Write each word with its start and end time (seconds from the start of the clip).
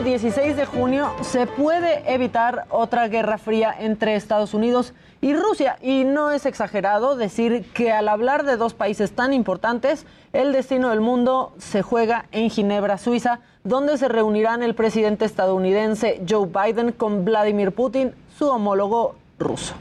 Próximo 0.00 0.18
16 0.18 0.56
de 0.56 0.66
junio 0.66 1.10
se 1.20 1.46
puede 1.46 2.12
evitar 2.12 2.64
otra 2.70 3.08
guerra 3.08 3.38
fría 3.38 3.74
entre 3.78 4.14
Estados 4.14 4.54
Unidos 4.54 4.94
y 5.20 5.34
Rusia. 5.34 5.76
Y 5.82 6.04
no 6.04 6.30
es 6.30 6.46
exagerado 6.46 7.16
decir 7.16 7.64
que 7.74 7.92
al 7.92 8.08
hablar 8.08 8.44
de 8.44 8.56
dos 8.56 8.72
países 8.72 9.12
tan 9.12 9.32
importantes, 9.32 10.06
el 10.32 10.52
destino 10.52 10.90
del 10.90 11.00
mundo 11.00 11.52
se 11.58 11.82
juega 11.82 12.26
en 12.32 12.50
Ginebra, 12.50 12.98
Suiza, 12.98 13.40
donde 13.62 13.98
se 13.98 14.08
reunirán 14.08 14.62
el 14.62 14.74
presidente 14.74 15.26
estadounidense 15.26 16.22
Joe 16.28 16.46
Biden 16.46 16.92
con 16.92 17.24
Vladimir 17.24 17.72
Putin, 17.72 18.14
su 18.38 18.48
homólogo 18.48 19.16
ruso. 19.38 19.74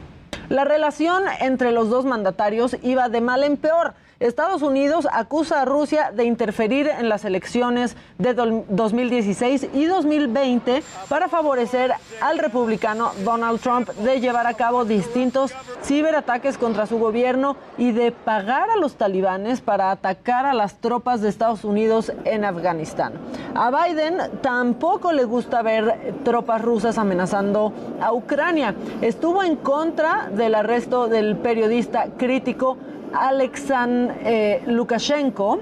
La 0.49 0.65
relación 0.65 1.23
entre 1.39 1.71
los 1.71 1.89
dos 1.89 2.05
mandatarios 2.05 2.75
iba 2.81 3.07
de 3.07 3.21
mal 3.21 3.43
en 3.43 3.55
peor. 3.57 3.93
Estados 4.19 4.61
Unidos 4.63 5.07
acusa 5.13 5.61
a 5.61 5.65
Rusia 5.65 6.11
de 6.13 6.25
interferir 6.25 6.87
en 6.89 7.07
las 7.07 7.23
elecciones 7.23 7.95
de 8.17 8.33
2016 8.33 9.69
y 9.73 9.85
2020 9.85 10.83
para 11.07 11.29
favorecer 11.29 11.93
al 12.19 12.37
republicano 12.37 13.11
Donald 13.23 13.61
Trump 13.61 13.87
de 13.89 14.19
llevar 14.19 14.45
a 14.45 14.55
cabo 14.55 14.83
distintos 14.83 15.53
ciberataques 15.83 16.57
contra 16.57 16.85
su 16.85 16.99
gobierno 16.99 17.55
y 17.77 17.93
de 17.93 18.11
pagar 18.11 18.69
a 18.69 18.75
los 18.75 18.95
talibanes 18.95 19.61
para 19.61 19.89
atacar 19.89 20.45
a 20.45 20.53
las 20.53 20.75
tropas 20.75 21.21
de 21.21 21.29
Estados 21.29 21.63
Unidos 21.63 22.11
en 22.25 22.43
Afganistán. 22.43 23.13
A 23.55 23.71
Biden 23.71 24.17
tampoco 24.41 25.13
le 25.13 25.23
gusta 25.23 25.61
ver 25.61 26.15
tropas 26.25 26.61
rusas 26.61 26.97
amenazando 26.97 27.71
a 28.01 28.11
Ucrania. 28.11 28.75
Estuvo 29.01 29.43
en 29.43 29.55
contra 29.55 30.29
del 30.29 30.55
arresto 30.55 31.07
del 31.07 31.37
periodista 31.37 32.07
crítico 32.17 32.77
Alexan 33.13 34.17
eh, 34.23 34.61
Lukashenko 34.65 35.59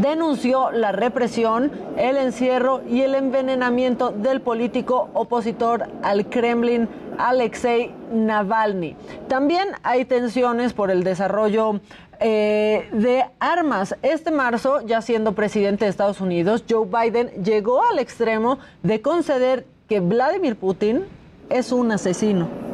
denunció 0.00 0.70
la 0.70 0.92
represión, 0.92 1.70
el 1.96 2.16
encierro 2.16 2.82
y 2.88 3.02
el 3.02 3.14
envenenamiento 3.14 4.10
del 4.10 4.40
político 4.40 5.10
opositor 5.12 5.88
al 6.02 6.28
Kremlin, 6.28 6.88
Alexei 7.18 7.92
Navalny. 8.12 8.96
También 9.28 9.68
hay 9.82 10.04
tensiones 10.04 10.72
por 10.72 10.90
el 10.90 11.04
desarrollo 11.04 11.80
eh, 12.20 12.88
de 12.92 13.24
armas. 13.40 13.96
Este 14.02 14.30
marzo, 14.30 14.80
ya 14.86 15.02
siendo 15.02 15.32
presidente 15.32 15.84
de 15.84 15.90
Estados 15.90 16.20
Unidos, 16.20 16.64
Joe 16.68 16.86
Biden 16.86 17.28
llegó 17.42 17.82
al 17.82 17.98
extremo 17.98 18.58
de 18.82 19.02
conceder 19.02 19.66
que 19.88 20.00
Vladimir 20.00 20.56
Putin 20.56 21.04
es 21.50 21.72
un 21.72 21.92
asesino. 21.92 22.71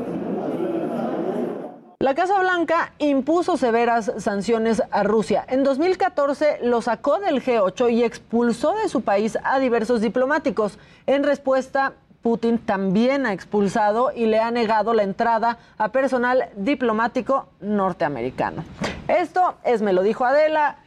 La 2.09 2.15
Casa 2.15 2.41
Blanca 2.41 2.95
impuso 2.97 3.59
severas 3.59 4.11
sanciones 4.17 4.83
a 4.91 5.03
Rusia. 5.03 5.45
En 5.47 5.63
2014 5.63 6.61
lo 6.63 6.81
sacó 6.81 7.19
del 7.19 7.45
G8 7.45 7.93
y 7.93 8.03
expulsó 8.03 8.75
de 8.77 8.89
su 8.89 9.03
país 9.03 9.37
a 9.45 9.59
diversos 9.59 10.01
diplomáticos. 10.01 10.79
En 11.07 11.23
respuesta, 11.23 11.93
Putin 12.23 12.57
también 12.61 13.27
ha 13.27 13.35
expulsado 13.35 14.11
y 14.11 14.25
le 14.25 14.41
ha 14.41 14.51
negado 14.51 14.95
la 14.95 15.03
entrada 15.03 15.59
a 15.77 15.93
personal 15.93 16.49
diplomático 16.57 17.51
norteamericano. 17.61 18.65
Esto 19.07 19.57
es 19.63 19.83
Me 19.83 19.93
lo 19.93 20.03
dijo 20.03 20.25
Adela. 20.25 20.79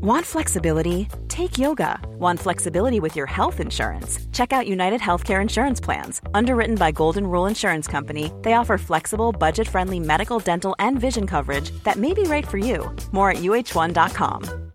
Want 0.00 0.24
flexibility? 0.24 1.08
Take 1.26 1.58
yoga. 1.58 1.98
Want 2.20 2.38
flexibility 2.38 3.00
with 3.00 3.16
your 3.16 3.26
health 3.26 3.58
insurance? 3.58 4.20
Check 4.32 4.52
out 4.52 4.68
United 4.68 5.00
Healthcare 5.00 5.42
Insurance 5.42 5.80
Plans. 5.80 6.20
Underwritten 6.34 6.76
by 6.76 6.92
Golden 6.92 7.26
Rule 7.26 7.46
Insurance 7.46 7.88
Company, 7.88 8.30
they 8.42 8.52
offer 8.52 8.78
flexible, 8.78 9.32
budget 9.32 9.66
friendly 9.66 9.98
medical, 9.98 10.38
dental, 10.38 10.76
and 10.78 11.00
vision 11.00 11.26
coverage 11.26 11.72
that 11.82 11.96
may 11.96 12.14
be 12.14 12.22
right 12.22 12.46
for 12.46 12.58
you. 12.58 12.94
More 13.10 13.32
at 13.32 13.38
uh1.com. 13.38 14.67